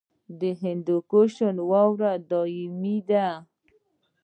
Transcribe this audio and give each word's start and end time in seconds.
د 0.39 0.41
هندوکش 0.61 1.33
واورې 1.69 2.11
دایمي 2.29 2.97
دي 3.09 3.27